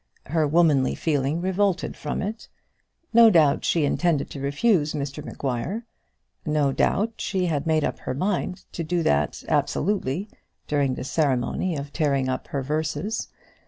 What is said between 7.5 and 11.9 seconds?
made up her mind to that absolutely, during the ceremony